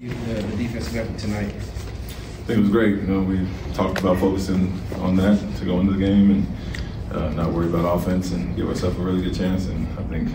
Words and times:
The, 0.00 0.08
the 0.08 0.56
defensive 0.56 0.96
effort 0.96 1.18
tonight. 1.18 1.48
I 1.48 2.46
think 2.46 2.58
it 2.58 2.60
was 2.60 2.70
great. 2.70 2.96
You 2.96 3.02
know, 3.02 3.20
we 3.20 3.46
talked 3.74 3.98
about 3.98 4.18
focusing 4.18 4.72
on 4.94 5.14
that 5.16 5.38
to 5.58 5.64
go 5.66 5.78
into 5.78 5.92
the 5.92 5.98
game 5.98 6.30
and 6.30 7.14
uh, 7.14 7.28
not 7.32 7.52
worry 7.52 7.66
about 7.66 7.84
offense 7.84 8.30
and 8.30 8.56
give 8.56 8.66
ourselves 8.66 8.96
a 8.96 9.02
really 9.02 9.22
good 9.22 9.34
chance. 9.34 9.66
And 9.66 9.86
I 9.98 10.02
think 10.04 10.30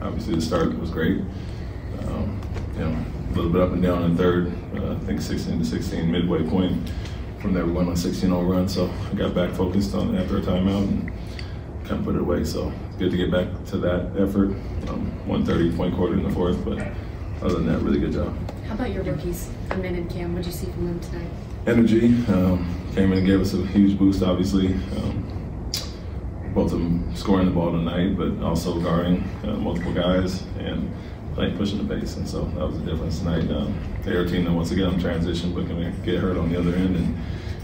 obviously 0.00 0.36
the 0.36 0.40
start 0.40 0.78
was 0.78 0.88
great. 0.88 1.20
Um, 2.06 2.40
you 2.72 2.80
know, 2.80 3.04
a 3.28 3.32
little 3.34 3.50
bit 3.50 3.60
up 3.60 3.72
and 3.72 3.82
down 3.82 4.04
in 4.04 4.16
third. 4.16 4.54
Uh, 4.74 4.92
I 4.92 4.98
think 5.00 5.20
16 5.20 5.58
to 5.58 5.64
16 5.66 6.10
midway 6.10 6.42
point. 6.48 6.90
From 7.42 7.52
there 7.52 7.66
we 7.66 7.72
went 7.72 7.88
on 7.88 7.92
a 7.92 7.98
16-0 7.98 8.50
run. 8.50 8.70
So 8.70 8.90
I 9.10 9.14
got 9.16 9.34
back 9.34 9.52
focused 9.52 9.94
on 9.94 10.16
after 10.16 10.38
a 10.38 10.40
timeout 10.40 10.88
and 10.88 11.12
kind 11.84 12.00
of 12.00 12.04
put 12.04 12.14
it 12.14 12.22
away. 12.22 12.44
So 12.44 12.72
it's 12.88 12.96
good 12.96 13.10
to 13.10 13.18
get 13.18 13.30
back 13.30 13.48
to 13.66 13.76
that 13.80 14.12
effort. 14.16 14.48
Um, 14.88 15.12
130 15.28 15.76
point 15.76 15.94
quarter 15.94 16.14
in 16.14 16.22
the 16.22 16.30
fourth, 16.30 16.64
but 16.64 16.78
other 17.42 17.56
than 17.56 17.66
that, 17.66 17.80
really 17.80 18.00
good 18.00 18.12
job. 18.12 18.34
How 18.70 18.76
about 18.76 18.92
your 18.92 19.02
rookies, 19.02 19.50
Amen 19.72 19.96
and 19.96 20.08
Cam? 20.08 20.32
What 20.32 20.44
did 20.44 20.46
you 20.46 20.52
see 20.52 20.70
from 20.70 20.86
them 20.86 21.00
tonight? 21.00 21.28
Energy 21.66 22.06
um, 22.28 22.72
came 22.94 23.10
in 23.10 23.18
and 23.18 23.26
gave 23.26 23.40
us 23.40 23.52
a 23.52 23.66
huge 23.66 23.98
boost, 23.98 24.22
obviously. 24.22 24.68
Um, 24.68 25.26
both 26.54 26.72
of 26.72 26.78
them 26.78 27.12
scoring 27.16 27.46
the 27.46 27.50
ball 27.50 27.72
tonight, 27.72 28.16
but 28.16 28.40
also 28.46 28.80
guarding 28.80 29.28
uh, 29.42 29.56
multiple 29.56 29.92
guys 29.92 30.44
and 30.60 30.88
playing 31.34 31.56
pushing 31.56 31.84
the 31.84 31.96
pace. 31.96 32.16
And 32.16 32.28
so 32.28 32.44
that 32.44 32.64
was 32.64 32.78
the 32.78 32.88
difference 32.88 33.18
tonight. 33.18 33.50
Um, 33.50 33.76
they're 34.02 34.22
a 34.22 34.28
team 34.28 34.44
that 34.44 34.52
once 34.52 34.70
again 34.70 34.86
on 34.86 35.00
transition, 35.00 35.52
but 35.52 35.66
can 35.66 36.02
get 36.04 36.20
hurt 36.20 36.36
on 36.36 36.52
the 36.52 36.56
other 36.56 36.72
end. 36.72 36.94
And 36.94 37.16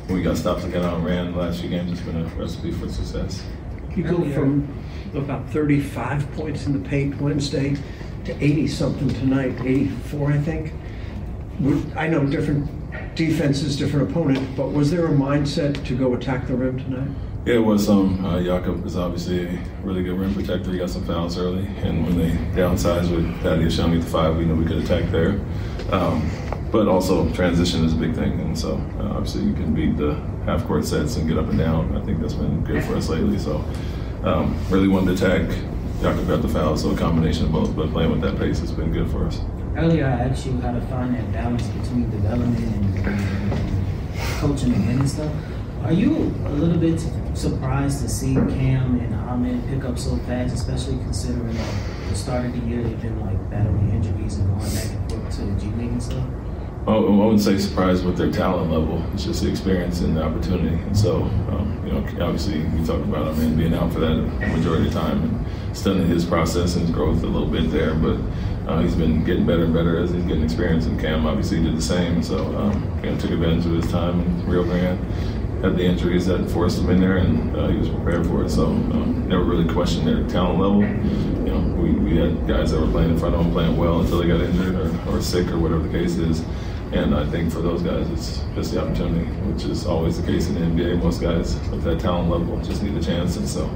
when 0.09 0.19
we 0.19 0.25
got 0.25 0.37
stops 0.37 0.65
and 0.65 0.73
got 0.73 0.85
out 0.85 0.97
and 0.97 1.07
ran 1.07 1.31
the 1.31 1.39
last 1.39 1.61
few 1.61 1.71
games, 1.71 1.93
it's 1.93 2.01
been 2.01 2.21
a 2.21 2.25
recipe 2.35 2.73
for 2.73 2.89
success. 2.89 3.45
You 3.95 4.03
go 4.03 4.29
from 4.31 4.77
about 5.15 5.49
35 5.51 6.33
points 6.33 6.67
in 6.67 6.83
the 6.83 6.89
paint 6.89 7.21
Wednesday 7.21 7.77
to 8.25 8.45
80 8.45 8.67
something 8.67 9.09
tonight, 9.09 9.55
84, 9.61 10.33
I 10.33 10.39
think. 10.39 10.73
I 11.97 12.07
know 12.07 12.27
different 12.27 12.69
defenses, 13.15 13.77
different 13.77 14.11
opponent, 14.11 14.57
but 14.57 14.73
was 14.73 14.91
there 14.91 15.07
a 15.07 15.11
mindset 15.11 15.85
to 15.87 15.97
go 15.97 16.15
attack 16.15 16.47
the 16.47 16.55
rim 16.55 16.79
tonight? 16.79 17.09
Yeah, 17.47 17.55
it 17.55 17.65
was 17.65 17.87
some. 17.87 18.25
Um, 18.25 18.27
uh, 18.27 18.43
Jakob 18.43 18.85
is 18.85 18.97
obviously 18.97 19.47
a 19.47 19.65
really 19.83 20.03
good 20.03 20.19
rim 20.19 20.35
protector. 20.35 20.71
He 20.71 20.79
got 20.79 20.91
some 20.91 21.05
fouls 21.05 21.39
early, 21.39 21.65
and 21.83 22.05
when 22.05 22.19
they 22.19 22.31
downsized 22.61 23.11
with 23.15 23.41
Thaddeus 23.41 23.79
Young 23.79 23.95
at 23.95 24.01
the 24.01 24.07
five, 24.07 24.37
we 24.37 24.45
knew 24.45 24.57
we 24.57 24.67
could 24.67 24.79
attack 24.79 25.11
there. 25.11 25.41
Um, 25.93 26.29
but 26.71 26.89
also, 26.89 27.33
transition 27.33 27.85
is 27.85 27.93
a 27.93 27.97
big 27.97 28.15
thing, 28.15 28.39
and 28.41 28.59
so 28.59 28.75
uh, 28.99 29.13
obviously 29.13 29.45
you 29.45 29.55
can 29.55 29.73
beat 29.75 29.97
the 29.97 30.15
half 30.45 30.67
court 30.67 30.85
sets 30.85 31.17
and 31.17 31.29
get 31.29 31.39
up 31.39 31.49
and 31.49 31.59
down. 31.59 31.97
I 31.97 32.05
think 32.05 32.21
that's 32.21 32.35
been 32.35 32.65
good 32.65 32.85
for 32.85 32.97
us 32.97 33.09
lately. 33.09 33.39
So, 33.39 33.65
um, 34.25 34.59
really 34.69 34.89
wanted 34.89 35.17
to 35.17 35.25
attack. 35.25 35.57
Jakob 36.03 36.27
got 36.27 36.43
the 36.43 36.49
foul, 36.49 36.77
so 36.77 36.91
a 36.91 36.97
combination 36.97 37.47
of 37.47 37.53
both. 37.53 37.75
But 37.75 37.93
playing 37.93 38.11
with 38.11 38.21
that 38.23 38.37
pace 38.37 38.59
has 38.59 38.73
been 38.73 38.93
good 38.93 39.11
for 39.11 39.25
us. 39.25 39.41
Earlier, 39.77 40.07
I 40.07 40.29
asked 40.29 40.47
you 40.47 40.59
how 40.61 40.73
to 40.73 40.81
find 40.87 41.15
that 41.15 41.31
balance 41.35 41.67
between 41.67 42.11
development 42.11 42.59
and, 42.59 43.07
and, 43.07 43.53
and 43.53 44.19
coaching 44.41 44.73
and 44.73 44.87
winning 44.87 45.07
stuff. 45.07 45.31
Are 45.85 45.93
you 45.93 46.35
a 46.47 46.51
little 46.51 46.79
bit 46.79 46.99
surprised 47.35 48.01
to 48.01 48.09
see 48.09 48.35
Cam 48.35 48.99
and 48.99 49.15
Amen 49.15 49.63
pick 49.69 49.85
up 49.85 49.99
so 49.99 50.17
fast, 50.21 50.55
especially 50.55 50.97
considering 51.05 51.55
the 52.09 52.15
start 52.15 52.47
of 52.47 52.53
the 52.53 52.67
year 52.67 52.83
they've 52.83 53.03
been 53.03 53.21
like 53.21 53.51
battling 53.51 53.91
injuries 53.91 54.39
and 54.39 54.49
going 54.49 54.75
back 54.75 54.87
and 54.87 55.11
forth 55.11 55.37
to 55.37 55.43
the 55.45 55.61
G 55.61 55.67
League 55.77 55.91
and 55.91 56.03
stuff? 56.03 56.25
I 56.89 56.99
wouldn't 56.99 57.41
say 57.41 57.59
surprised 57.59 58.07
with 58.07 58.17
their 58.17 58.31
talent 58.31 58.71
level. 58.71 59.05
It's 59.13 59.25
just 59.25 59.43
the 59.43 59.51
experience 59.51 60.01
and 60.01 60.17
the 60.17 60.23
opportunity. 60.23 60.77
And 60.77 60.97
so, 60.97 61.25
um, 61.51 61.83
you 61.85 61.93
know, 61.93 61.99
obviously 62.25 62.61
we 62.65 62.87
talked 62.87 63.05
about 63.05 63.37
mean 63.37 63.57
being 63.57 63.75
out 63.75 63.93
for 63.93 64.01
that 64.01 64.15
majority 64.57 64.87
of 64.87 64.95
time 64.95 65.23
and 65.23 65.77
studying 65.77 66.07
his 66.07 66.25
process 66.25 66.77
and 66.77 66.87
his 66.87 66.95
growth 66.95 67.23
a 67.25 67.27
little 67.27 67.49
bit 67.49 67.71
there. 67.73 67.93
But 67.93 68.19
uh, 68.67 68.81
he's 68.81 68.95
been 68.95 69.25
getting 69.25 69.47
better 69.47 69.65
and 69.65 69.73
better 69.73 69.99
as 69.99 70.11
he's 70.11 70.25
getting 70.25 70.43
experience. 70.43 70.87
And 70.87 71.01
Cam 71.01 71.27
obviously 71.27 71.63
did 71.63 71.77
the 71.77 71.83
same. 71.83 72.23
So, 72.23 72.45
um, 72.57 73.01
know, 73.03 73.17
took 73.19 73.31
advantage 73.31 73.67
of 73.67 73.73
his 73.73 73.91
time 73.91 74.21
in 74.21 74.47
Rio 74.47 74.65
Grande. 74.65 74.99
Had 75.63 75.77
the 75.77 75.85
injuries 75.85 76.27
that 76.27 76.51
forced 76.51 76.79
him 76.79 76.91
in 76.91 77.01
there, 77.01 77.17
and 77.17 77.57
uh, 77.57 77.69
he 77.69 77.79
was 77.79 77.89
prepared 77.89 78.27
for 78.27 78.45
it. 78.45 78.51
So, 78.51 78.67
um, 78.67 79.29
never 79.29 79.45
really 79.45 79.73
questioned 79.73 80.07
their 80.07 80.27
talent 80.29 80.61
level. 80.61 80.83
You 80.83 81.53
know, 81.53 81.61
we, 81.81 81.93
we 81.93 82.17
had 82.17 82.47
guys 82.47 82.73
that 82.73 82.81
were 82.81 82.91
playing 82.91 83.11
in 83.11 83.19
front 83.19 83.35
of 83.35 83.45
him 83.45 83.53
playing 83.53 83.77
well 83.77 84.01
until 84.01 84.19
they 84.19 84.29
got 84.29 84.41
injured 84.41 84.75
or, 84.75 85.17
or 85.17 85.23
sick 85.23 85.49
or 85.49 85.59
whatever 85.59 85.83
the 85.83 85.99
case 85.99 86.17
is. 86.17 86.45
And 86.93 87.15
I 87.15 87.27
think 87.27 87.53
for 87.53 87.61
those 87.61 87.83
guys, 87.83 88.09
it's 88.11 88.45
just 88.55 88.73
the 88.73 88.81
opportunity, 88.81 89.27
which 89.43 89.65
is 89.65 89.87
always 89.87 90.21
the 90.21 90.27
case 90.27 90.49
in 90.49 90.55
the 90.55 90.61
NBA. 90.61 91.03
Most 91.03 91.21
guys 91.21 91.59
with 91.71 91.83
that 91.83 92.01
talent 92.01 92.31
level 92.31 92.61
just 92.61 92.83
need 92.83 92.97
a 92.97 93.03
chance. 93.03 93.37
And 93.37 93.49
so 93.49 93.67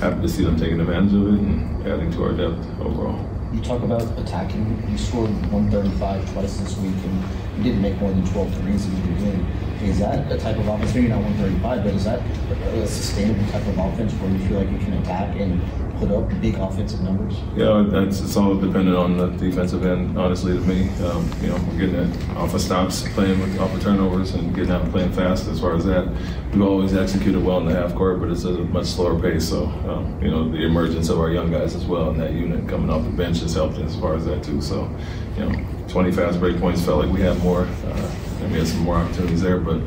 happy 0.00 0.20
to 0.22 0.28
see 0.28 0.44
them 0.44 0.58
taking 0.58 0.80
advantage 0.80 1.14
of 1.14 1.28
it 1.28 1.40
and 1.40 1.86
adding 1.86 2.10
to 2.12 2.24
our 2.24 2.32
depth 2.32 2.66
overall. 2.80 3.35
You 3.52 3.60
talk 3.60 3.82
about 3.82 4.02
attacking. 4.18 4.82
You 4.90 4.98
scored 4.98 5.30
135 5.52 6.32
twice 6.32 6.58
this 6.58 6.76
week, 6.78 6.94
and 7.04 7.24
you 7.56 7.62
didn't 7.62 7.80
make 7.82 7.96
more 8.00 8.10
than 8.10 8.24
12 8.26 8.54
threes 8.56 8.86
in 8.86 8.94
the 8.94 9.08
beginning. 9.08 9.65
Is 9.82 9.98
that 9.98 10.30
a 10.30 10.38
type 10.38 10.56
of 10.56 10.66
offense? 10.68 10.94
Maybe 10.94 11.08
not 11.08 11.22
135, 11.22 11.84
but 11.84 11.94
is 11.94 12.04
that 12.04 12.20
a 12.20 12.86
sustainable 12.86 13.46
type 13.52 13.66
of 13.66 13.78
offense 13.78 14.12
where 14.14 14.30
you 14.30 14.38
feel 14.46 14.58
like 14.60 14.70
you 14.70 14.78
can 14.78 14.94
attack 14.94 15.36
and 15.38 15.60
put 15.98 16.10
up 16.10 16.28
big 16.40 16.54
offensive 16.56 17.00
numbers? 17.02 17.36
Yeah, 17.54 17.84
that's 17.88 18.20
it's 18.20 18.36
all 18.36 18.54
dependent 18.54 18.96
on 18.96 19.16
the 19.16 19.28
defensive 19.28 19.84
end. 19.84 20.18
Honestly, 20.18 20.54
to 20.54 20.60
me, 20.60 20.88
um, 21.04 21.30
you 21.40 21.48
know, 21.48 21.56
we're 21.68 21.78
getting 21.78 21.94
it 21.94 22.36
off 22.36 22.54
of 22.54 22.60
stops, 22.60 23.06
playing 23.14 23.38
with 23.40 23.58
off 23.60 23.74
of 23.74 23.82
turnovers, 23.82 24.34
and 24.34 24.54
getting 24.54 24.70
out 24.70 24.82
and 24.82 24.92
playing 24.92 25.12
fast. 25.12 25.46
As 25.48 25.60
far 25.60 25.74
as 25.74 25.84
that, 25.84 26.08
we've 26.52 26.62
always 26.62 26.94
executed 26.94 27.42
well 27.42 27.58
in 27.58 27.66
the 27.66 27.74
half 27.74 27.94
court, 27.94 28.20
but 28.20 28.30
it's 28.30 28.44
at 28.44 28.54
a 28.54 28.64
much 28.64 28.86
slower 28.86 29.18
pace. 29.18 29.48
So, 29.48 29.66
um, 29.88 30.18
you 30.22 30.30
know, 30.30 30.48
the 30.48 30.64
emergence 30.64 31.08
of 31.08 31.20
our 31.20 31.30
young 31.30 31.50
guys 31.50 31.74
as 31.74 31.84
well 31.84 32.10
in 32.10 32.18
that 32.18 32.32
unit 32.32 32.68
coming 32.68 32.90
off 32.90 33.04
the 33.04 33.10
bench 33.10 33.40
has 33.40 33.54
helped 33.54 33.78
as 33.78 33.96
far 33.96 34.14
as 34.14 34.24
that 34.26 34.42
too. 34.42 34.60
So, 34.60 34.90
you 35.36 35.48
know, 35.48 35.66
20 35.88 36.12
fast 36.12 36.40
break 36.40 36.58
points 36.58 36.84
felt 36.84 37.04
like 37.04 37.12
we 37.12 37.20
had 37.20 37.38
more, 37.42 37.62
uh, 37.62 38.10
and 38.46 38.52
we 38.52 38.60
had 38.60 38.68
some 38.68 38.80
more 38.80 38.96
opportunities 38.96 39.42
there, 39.42 39.58
but 39.58 39.80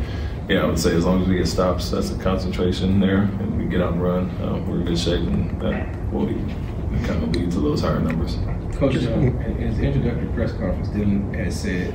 yeah, 0.49 0.63
I 0.63 0.65
would 0.65 0.79
say 0.79 0.95
as 0.95 1.05
long 1.05 1.21
as 1.21 1.27
we 1.27 1.37
get 1.37 1.47
stops, 1.47 1.89
that's 1.91 2.11
a 2.11 2.17
concentration 2.17 2.99
there, 2.99 3.21
and 3.21 3.57
we 3.57 3.65
get 3.65 3.81
out 3.81 3.93
and 3.93 4.03
run, 4.03 4.29
uh, 4.41 4.61
we're 4.67 4.79
in 4.81 4.85
good 4.85 4.99
shape, 4.99 5.21
and 5.21 5.61
that 5.61 6.11
will 6.11 6.27
kind 7.05 7.23
of 7.23 7.35
lead 7.35 7.51
to 7.51 7.61
those 7.61 7.81
higher 7.81 7.99
numbers. 7.99 8.37
Coach, 8.77 8.95
uh, 8.95 9.11
in 9.11 9.37
his 9.57 9.79
introductory 9.79 10.27
press 10.33 10.51
conference, 10.51 10.89
Dillon 10.89 11.33
has 11.35 11.61
said 11.61 11.93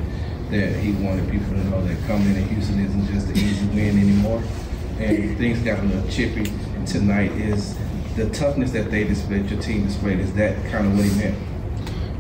that 0.50 0.76
he 0.76 0.92
wanted 0.92 1.30
people 1.30 1.48
to 1.48 1.64
know 1.64 1.84
that 1.84 2.06
coming 2.06 2.34
in 2.34 2.48
Houston 2.48 2.84
isn't 2.84 3.06
just 3.08 3.28
an 3.28 3.36
easy 3.36 3.66
win 3.66 3.98
anymore, 3.98 4.42
and 4.98 5.36
things 5.36 5.58
got 5.60 5.80
a 5.80 5.82
little 5.82 6.08
chippy. 6.10 6.48
And 6.76 6.86
tonight 6.86 7.32
is 7.32 7.76
the 8.16 8.30
toughness 8.30 8.70
that 8.70 8.90
they 8.90 9.04
displayed, 9.04 9.50
your 9.50 9.60
team 9.60 9.84
displayed. 9.84 10.20
Is 10.20 10.32
that 10.34 10.56
kind 10.70 10.86
of 10.86 10.96
what 10.96 11.04
he 11.04 11.18
meant? 11.18 11.36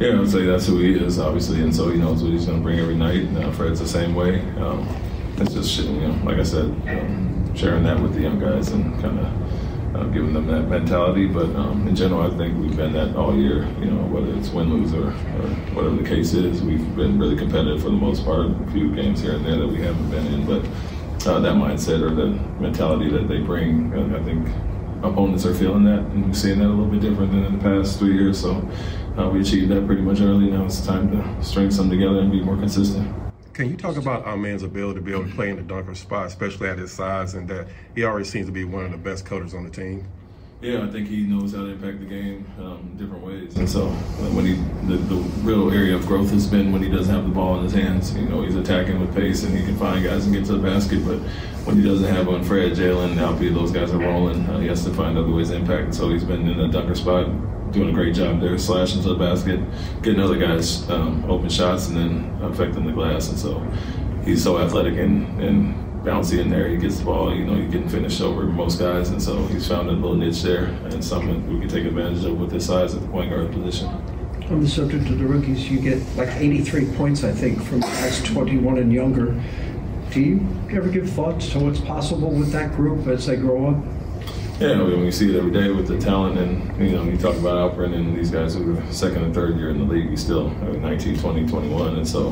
Yeah, 0.00 0.08
I 0.08 0.18
would 0.18 0.30
say 0.30 0.44
that's 0.44 0.66
who 0.66 0.78
he 0.78 0.94
is, 0.94 1.20
obviously, 1.20 1.60
and 1.62 1.74
so 1.74 1.88
he 1.88 1.98
knows 1.98 2.20
what 2.20 2.32
he's 2.32 2.46
going 2.46 2.58
to 2.58 2.62
bring 2.64 2.80
every 2.80 2.96
night. 2.96 3.28
Uh, 3.36 3.52
Fred's 3.52 3.78
the 3.78 3.86
same 3.86 4.12
way. 4.12 4.40
Um, 4.56 4.88
it's 5.36 5.54
just 5.54 5.78
you 5.78 6.00
know, 6.00 6.24
like 6.24 6.38
I 6.38 6.42
said, 6.42 6.64
um, 6.64 7.54
sharing 7.54 7.84
that 7.84 8.00
with 8.00 8.14
the 8.14 8.22
young 8.22 8.40
guys 8.40 8.72
and 8.72 9.00
kind 9.00 9.20
of 9.20 9.94
uh, 9.94 10.04
giving 10.06 10.32
them 10.32 10.48
that 10.48 10.62
mentality. 10.62 11.26
But 11.26 11.54
um, 11.54 11.86
in 11.86 11.94
general, 11.94 12.22
I 12.22 12.36
think 12.36 12.58
we've 12.58 12.76
been 12.76 12.92
that 12.94 13.14
all 13.14 13.36
year. 13.36 13.68
You 13.78 13.92
know, 13.92 14.02
whether 14.06 14.36
it's 14.36 14.50
win, 14.50 14.68
lose, 14.72 14.92
or, 14.92 15.10
or, 15.10 15.48
whatever 15.74 15.94
the 15.94 16.08
case 16.08 16.34
is, 16.34 16.60
we've 16.60 16.96
been 16.96 17.16
really 17.16 17.36
competitive 17.36 17.80
for 17.80 17.90
the 17.90 17.96
most 17.96 18.24
part. 18.24 18.46
A 18.46 18.70
few 18.72 18.92
games 18.92 19.20
here 19.20 19.34
and 19.34 19.46
there 19.46 19.58
that 19.58 19.68
we 19.68 19.80
haven't 19.80 20.10
been 20.10 20.26
in, 20.26 20.44
but 20.44 20.64
uh, 21.28 21.38
that 21.38 21.54
mindset 21.54 22.02
or 22.02 22.12
the 22.12 22.30
mentality 22.60 23.08
that 23.10 23.28
they 23.28 23.38
bring, 23.38 23.94
I 24.12 24.22
think 24.24 24.48
opponents 25.04 25.44
are 25.44 25.54
feeling 25.54 25.84
that, 25.84 26.00
and 26.00 26.26
we're 26.26 26.34
seeing 26.34 26.58
that 26.58 26.66
a 26.66 26.68
little 26.68 26.86
bit 26.86 27.00
different 27.00 27.32
than 27.32 27.44
in 27.44 27.58
the 27.58 27.62
past 27.62 27.98
three 27.98 28.14
years. 28.14 28.40
So 28.40 28.68
uh, 29.18 29.28
we 29.28 29.40
achieved 29.40 29.70
that 29.70 29.86
pretty 29.86 30.02
much 30.02 30.20
early. 30.20 30.50
Now 30.50 30.64
it's 30.64 30.84
time 30.84 31.10
to 31.10 31.44
string 31.44 31.70
some 31.70 31.90
together 31.90 32.20
and 32.20 32.32
be 32.32 32.40
more 32.40 32.56
consistent. 32.56 33.14
Can 33.52 33.70
you 33.70 33.76
talk 33.76 33.96
about 33.96 34.26
Amen's 34.26 34.64
ability 34.64 34.98
to 34.98 35.04
be 35.04 35.12
able 35.12 35.28
to 35.28 35.34
play 35.34 35.50
in 35.50 35.56
the 35.56 35.62
dunker 35.62 35.94
spot, 35.94 36.26
especially 36.26 36.68
at 36.68 36.78
his 36.78 36.90
size, 36.90 37.34
and 37.34 37.48
that 37.48 37.68
he 37.94 38.02
already 38.02 38.24
seems 38.24 38.46
to 38.46 38.52
be 38.52 38.64
one 38.64 38.84
of 38.84 38.90
the 38.90 38.98
best 38.98 39.24
cutters 39.24 39.54
on 39.54 39.62
the 39.62 39.70
team? 39.70 40.08
Yeah, 40.64 40.82
I 40.82 40.86
think 40.86 41.08
he 41.08 41.24
knows 41.24 41.52
how 41.52 41.58
to 41.58 41.66
impact 41.66 42.00
the 42.00 42.06
game 42.06 42.46
um, 42.58 42.94
different 42.96 43.22
ways. 43.22 43.54
And 43.54 43.68
so 43.68 43.88
when 44.32 44.46
he, 44.46 44.54
the, 44.88 44.96
the, 44.96 45.16
real 45.44 45.70
area 45.70 45.94
of 45.94 46.06
growth 46.06 46.30
has 46.30 46.46
been 46.46 46.72
when 46.72 46.82
he 46.82 46.88
doesn't 46.88 47.14
have 47.14 47.24
the 47.24 47.30
ball 47.30 47.58
in 47.58 47.64
his 47.64 47.74
hands. 47.74 48.16
You 48.16 48.26
know, 48.30 48.40
he's 48.40 48.56
attacking 48.56 48.98
with 48.98 49.14
pace 49.14 49.42
and 49.42 49.54
he 49.54 49.62
can 49.62 49.76
find 49.76 50.02
guys 50.02 50.24
and 50.24 50.34
get 50.34 50.46
to 50.46 50.54
the 50.54 50.66
basket. 50.66 51.04
But 51.04 51.18
when 51.66 51.76
he 51.76 51.86
doesn't 51.86 52.08
have 52.08 52.28
one, 52.28 52.42
Fred, 52.42 52.72
Jalen, 52.72 53.16
Alpi, 53.16 53.52
those 53.52 53.72
guys 53.72 53.92
are 53.92 53.98
rolling. 53.98 54.46
Uh, 54.46 54.58
he 54.60 54.66
has 54.68 54.82
to 54.86 54.94
find 54.94 55.18
other 55.18 55.30
ways 55.30 55.50
to 55.50 55.56
impact. 55.56 55.84
And 55.84 55.94
so 55.94 56.08
he's 56.08 56.24
been 56.24 56.48
in 56.48 56.56
the 56.56 56.68
dunker 56.68 56.94
spot 56.94 57.26
doing 57.70 57.90
a 57.90 57.92
great 57.92 58.14
job 58.14 58.40
there, 58.40 58.56
slashing 58.56 59.02
to 59.02 59.08
the 59.10 59.16
basket, 59.16 59.60
getting 60.00 60.20
other 60.20 60.38
guys 60.38 60.88
um, 60.88 61.30
open 61.30 61.50
shots, 61.50 61.88
and 61.88 61.96
then 61.98 62.38
affecting 62.42 62.86
the 62.86 62.92
glass. 62.92 63.28
And 63.28 63.38
so 63.38 63.60
he's 64.24 64.42
so 64.42 64.58
athletic 64.58 64.96
and, 64.96 65.42
and 65.42 65.83
bouncy 66.04 66.38
in 66.38 66.50
there. 66.50 66.68
He 66.68 66.76
gets 66.76 66.98
the 66.98 67.04
ball, 67.04 67.34
you 67.34 67.44
know, 67.44 67.54
he 67.54 67.68
can 67.68 67.88
finish 67.88 68.20
over 68.20 68.44
most 68.44 68.78
guys. 68.78 69.08
And 69.08 69.20
so 69.22 69.46
he's 69.46 69.66
found 69.66 69.88
a 69.88 69.92
little 69.92 70.14
niche 70.14 70.42
there 70.42 70.66
and 70.66 71.02
something 71.02 71.52
we 71.52 71.60
can 71.60 71.68
take 71.68 71.86
advantage 71.86 72.24
of 72.24 72.38
with 72.38 72.52
his 72.52 72.66
size 72.66 72.94
at 72.94 73.00
the 73.00 73.08
point 73.08 73.30
guard 73.30 73.50
position. 73.52 73.88
On 74.50 74.60
the 74.60 74.68
subject 74.68 75.08
of 75.08 75.18
the 75.18 75.26
rookies, 75.26 75.70
you 75.70 75.80
get 75.80 76.00
like 76.16 76.28
83 76.28 76.92
points, 76.96 77.24
I 77.24 77.32
think, 77.32 77.62
from 77.62 77.80
guys 77.80 78.22
21 78.22 78.78
and 78.78 78.92
younger. 78.92 79.40
Do 80.10 80.20
you 80.20 80.46
ever 80.70 80.88
give 80.90 81.08
thoughts 81.10 81.48
to 81.50 81.58
what's 81.60 81.80
possible 81.80 82.30
with 82.30 82.52
that 82.52 82.76
group 82.76 83.06
as 83.06 83.26
they 83.26 83.36
grow 83.36 83.68
up? 83.68 84.03
Yeah, 84.60 84.84
we, 84.84 84.94
we 84.94 85.10
see 85.10 85.34
it 85.34 85.36
every 85.36 85.50
day 85.50 85.68
with 85.70 85.88
the 85.88 85.98
talent, 85.98 86.38
and 86.38 86.80
you 86.80 86.96
know, 86.96 87.02
you 87.02 87.18
talk 87.18 87.34
about 87.34 87.74
Alperen 87.74 87.92
and 87.92 88.16
these 88.16 88.30
guys 88.30 88.54
who 88.54 88.78
are 88.78 88.92
second 88.92 89.24
and 89.24 89.34
third 89.34 89.58
year 89.58 89.70
in 89.70 89.78
the 89.78 89.84
league. 89.84 90.08
We 90.08 90.16
still 90.16 90.46
I 90.46 90.66
mean, 90.66 90.80
19, 90.80 91.18
20, 91.18 91.48
21, 91.48 91.96
and 91.96 92.06
so 92.06 92.28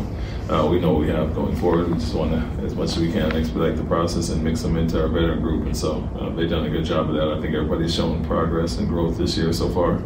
uh, 0.49 0.65
we 0.71 0.79
know 0.79 0.93
what 0.93 1.01
we 1.01 1.09
have 1.09 1.35
going 1.35 1.57
forward. 1.57 1.89
We 1.89 1.95
just 1.95 2.15
want 2.15 2.31
to, 2.31 2.65
as 2.65 2.77
much 2.77 2.91
as 2.91 3.01
we 3.01 3.11
can, 3.11 3.33
expedite 3.33 3.75
the 3.77 3.83
process 3.83 4.29
and 4.29 4.41
mix 4.45 4.63
them 4.63 4.77
into 4.77 5.03
our 5.03 5.09
veteran 5.09 5.41
group. 5.41 5.67
And 5.67 5.77
so 5.77 6.09
uh, 6.17 6.31
they've 6.31 6.49
done 6.49 6.65
a 6.65 6.71
good 6.71 6.85
job 6.85 7.09
of 7.11 7.17
that. 7.17 7.27
I 7.27 7.41
think 7.41 7.57
everybody's 7.57 7.93
shown 7.93 8.25
progress 8.25 8.79
and 8.79 8.89
growth 8.89 9.19
this 9.19 9.37
year 9.37 9.53
so 9.53 9.69
far, 9.71 10.01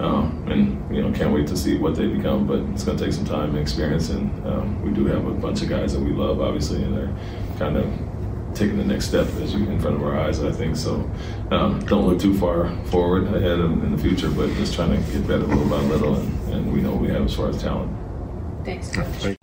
um, 0.00 0.44
and 0.50 0.92
you 0.92 1.00
know, 1.00 1.12
can't 1.12 1.32
wait 1.32 1.46
to 1.46 1.56
see 1.56 1.78
what 1.78 1.94
they 1.94 2.08
become. 2.08 2.44
But 2.44 2.58
it's 2.72 2.82
going 2.82 2.98
to 2.98 3.04
take 3.04 3.12
some 3.12 3.24
time 3.24 3.50
and 3.50 3.58
experience, 3.58 4.08
and 4.10 4.46
um, 4.48 4.82
we 4.82 4.90
do 4.90 5.06
have 5.06 5.24
a 5.28 5.34
bunch 5.34 5.62
of 5.62 5.68
guys 5.68 5.92
that 5.92 6.00
we 6.00 6.10
love, 6.10 6.40
obviously, 6.40 6.82
and 6.82 6.96
they're 6.96 7.14
kind 7.56 7.76
of 7.76 7.86
taking 8.54 8.76
the 8.76 8.84
next 8.84 9.06
step 9.06 9.26
as 9.40 9.54
you 9.54 9.64
in 9.68 9.80
front 9.80 9.96
of 9.96 10.02
our 10.02 10.18
eyes. 10.18 10.42
I 10.42 10.52
think 10.52 10.76
so. 10.76 11.10
Um, 11.50 11.84
don't 11.86 12.06
look 12.06 12.20
too 12.20 12.36
far 12.38 12.74
forward 12.86 13.24
ahead 13.24 13.58
in, 13.58 13.82
in, 13.82 13.96
the 13.96 14.02
future, 14.02 14.30
but 14.30 14.48
just 14.54 14.74
trying 14.74 14.90
to 14.90 15.12
get 15.12 15.26
better 15.26 15.44
little 15.44 15.68
by 15.68 15.76
little, 15.76 16.16
and, 16.16 16.52
and 16.52 16.72
we 16.72 16.80
know 16.80 16.92
what 16.92 17.02
we 17.02 17.08
have 17.08 17.22
as 17.22 17.34
far 17.34 17.48
as 17.48 17.60
talent. 17.60 17.90
Thanks, 18.64 18.90
Coach. 18.90 19.36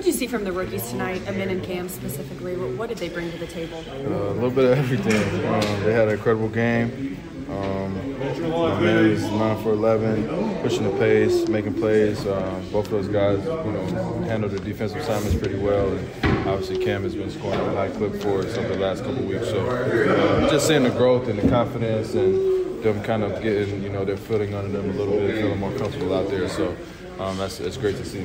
What 0.00 0.04
did 0.04 0.14
you 0.14 0.18
see 0.18 0.26
from 0.28 0.44
the 0.44 0.52
rookies 0.52 0.88
tonight, 0.88 1.20
Amen 1.28 1.50
and 1.50 1.62
Cam 1.62 1.88
specifically? 1.88 2.56
What, 2.56 2.70
what 2.78 2.88
did 2.88 2.98
they 2.98 3.08
bring 3.08 3.30
to 3.32 3.38
the 3.38 3.46
table? 3.46 3.84
Uh, 3.88 4.30
a 4.30 4.32
little 4.32 4.50
bit 4.50 4.64
of 4.64 4.78
everything. 4.78 5.44
Um, 5.46 5.84
they 5.84 5.92
had 5.92 6.08
an 6.08 6.14
incredible 6.14 6.48
game. 6.48 7.18
Um, 7.50 7.98
Amen 8.20 9.06
is 9.06 9.22
9 9.22 9.62
for 9.62 9.72
11, 9.72 10.62
pushing 10.62 10.84
the 10.84 10.96
pace, 10.98 11.48
making 11.48 11.74
plays. 11.74 12.26
Um, 12.26 12.68
both 12.70 12.86
of 12.86 12.92
those 12.92 13.08
guys, 13.08 13.44
you 13.44 13.72
know, 13.72 14.22
handled 14.22 14.52
the 14.52 14.60
defensive 14.60 14.98
assignments 14.98 15.36
pretty 15.36 15.58
well. 15.58 15.88
And 15.92 16.48
obviously, 16.48 16.78
Cam 16.84 17.02
has 17.02 17.14
been 17.14 17.30
scoring 17.30 17.60
a 17.60 17.74
high 17.74 17.88
clip 17.90 18.14
for 18.22 18.40
us 18.40 18.56
over 18.56 18.68
the 18.68 18.78
last 18.78 19.04
couple 19.04 19.24
weeks. 19.24 19.48
So 19.48 19.66
uh, 19.66 20.48
just 20.50 20.66
seeing 20.66 20.84
the 20.84 20.90
growth 20.90 21.28
and 21.28 21.38
the 21.38 21.48
confidence 21.48 22.14
and 22.14 22.82
them 22.84 23.02
kind 23.02 23.22
of 23.22 23.42
getting, 23.42 23.82
you 23.82 23.88
know, 23.90 24.04
their 24.04 24.16
footing 24.16 24.54
under 24.54 24.70
them 24.70 24.90
a 24.90 24.92
little 24.92 25.18
bit, 25.18 25.36
feeling 25.36 25.58
more 25.58 25.72
comfortable 25.76 26.14
out 26.14 26.28
there. 26.28 26.48
So 26.48 26.76
um, 27.20 27.36
that's 27.36 27.60
it's 27.60 27.76
great 27.76 27.96
to 27.96 28.04
see. 28.04 28.20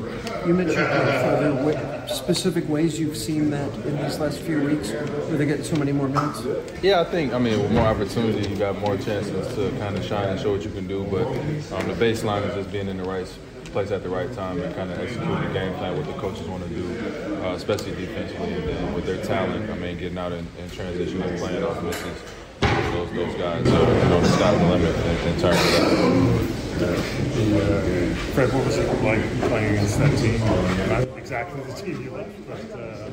You 0.48 0.54
mentioned 0.54 0.80
uh, 0.80 2.08
specific 2.08 2.68
ways 2.70 2.98
you've 3.00 3.18
seen 3.18 3.50
that 3.50 3.72
in 3.86 4.02
these 4.02 4.20
last 4.20 4.40
few 4.40 4.62
weeks, 4.62 4.92
where 4.92 5.38
they 5.38 5.46
get 5.46 5.66
so 5.66 5.76
many 5.76 5.92
more 5.92 6.08
minutes. 6.08 6.42
Yeah, 6.82 7.02
I 7.02 7.04
think 7.04 7.34
I 7.34 7.38
mean 7.38 7.62
with 7.62 7.72
more 7.72 7.88
opportunity, 7.88 8.50
you 8.50 8.56
got 8.56 8.80
more 8.80 8.98
chances 8.98 9.54
to 9.56 9.70
kind 9.80 9.98
of 9.98 10.04
shine 10.06 10.30
and 10.30 10.40
show 10.40 10.54
what 10.54 10.64
you 10.64 10.72
can 10.72 10.88
do. 10.88 11.04
But 11.04 11.28
um, 11.28 11.88
the 11.88 11.94
baseline 11.94 12.48
is 12.48 12.56
just 12.56 12.72
being 12.72 12.88
in 12.88 12.98
the 12.98 13.04
right 13.04 13.28
place 13.66 13.92
at 13.92 14.04
the 14.04 14.10
right 14.10 14.32
time 14.32 14.62
and 14.62 14.74
kind 14.74 14.90
of 14.90 14.98
executing 15.00 15.42
the 15.42 15.54
game 15.54 15.74
plan 15.76 15.98
what 15.98 16.06
the 16.06 16.14
coaches 16.14 16.48
want 16.48 16.64
to 16.64 16.70
do, 16.70 17.44
uh, 17.44 17.54
especially 17.56 17.92
defensively, 17.92 18.54
and 18.54 18.70
then 18.70 18.94
with 18.94 19.06
their 19.06 19.22
talent. 19.26 19.70
I 19.70 19.76
mean, 19.76 19.98
getting 19.98 20.18
out 20.18 20.32
in, 20.32 20.48
in 20.58 20.70
transition 20.70 21.22
and 21.22 21.38
playing 21.38 21.64
off 21.64 21.84
misses. 21.84 22.22
Those, 22.62 23.12
those 23.12 23.36
guys, 23.36 23.66
so, 23.66 23.80
you 23.80 24.10
know, 24.10 24.22
the 24.22 24.30
sky's 24.30 24.58
the 24.58 24.68
limit 24.68 24.96
in, 24.96 25.28
in 25.28 25.40
terms 25.42 25.60
of 25.60 26.60
that. 26.60 26.65
Uh, 26.76 28.16
Fred, 28.34 28.52
what 28.52 28.66
was 28.66 28.78
it 28.78 28.88
like 29.02 29.22
playing 29.50 29.76
against 29.76 29.98
that 29.98 30.18
team? 30.18 30.40
Not 30.90 31.18
exactly 31.18 31.62
the 31.64 31.74
team 31.74 32.04
you 32.04 32.12
left, 32.12 32.48
but 32.48 32.80
uh, 32.80 33.10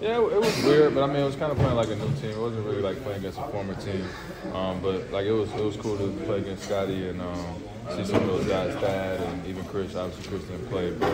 yeah, 0.00 0.16
it 0.16 0.40
was 0.40 0.64
weird, 0.64 0.94
but 0.94 1.04
I 1.04 1.06
mean, 1.06 1.22
it 1.22 1.24
was 1.24 1.36
kind 1.36 1.52
of 1.52 1.58
playing 1.58 1.76
like 1.76 1.86
a 1.86 1.94
new 1.94 2.12
team. 2.16 2.30
It 2.30 2.38
wasn't 2.38 2.66
really 2.66 2.82
like 2.82 3.00
playing 3.04 3.20
against 3.20 3.38
a 3.38 3.46
former 3.48 3.76
team, 3.76 4.04
um, 4.52 4.80
but 4.82 5.12
like 5.12 5.26
it 5.26 5.30
was 5.30 5.48
it 5.52 5.62
was 5.62 5.76
cool 5.76 5.96
to 5.96 6.08
play 6.24 6.38
against 6.38 6.64
Scotty 6.64 7.08
and 7.08 7.20
um, 7.20 7.62
see 7.94 8.04
some 8.04 8.16
of 8.16 8.26
those 8.26 8.46
guys, 8.46 8.74
Thad 8.80 9.20
and 9.20 9.46
even 9.46 9.64
Chris. 9.66 9.94
Obviously, 9.94 10.28
Chris 10.28 10.42
didn't 10.48 10.66
play, 10.70 10.90
but 10.90 11.12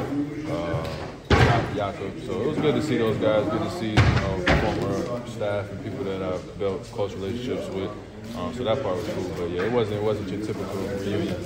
uh, 0.51 1.75
Jakob. 1.75 2.19
So 2.25 2.41
it 2.41 2.47
was 2.47 2.57
good 2.57 2.77
to 2.77 2.83
see 2.83 2.97
those 2.97 3.19
guys. 3.19 3.45
Good 3.51 3.61
to 3.61 3.71
see 3.73 3.91
you 3.91 3.95
know 3.95 4.43
former 4.47 5.27
staff 5.29 5.71
and 5.71 5.85
people 5.85 6.05
that 6.05 6.23
I've 6.23 6.59
built 6.59 6.83
close 6.85 7.13
relationships 7.13 7.69
with. 7.69 7.91
Um, 8.37 8.55
so 8.55 8.65
that 8.65 8.83
part 8.83 8.97
was 8.97 9.09
cool, 9.09 9.31
but 9.37 9.51
yeah, 9.51 9.63
it 9.63 9.73
wasn't 9.73 9.97
it 9.97 10.03
wasn't 10.03 10.29
your 10.29 10.45
typical 10.45 10.77
reunion. 10.77 11.37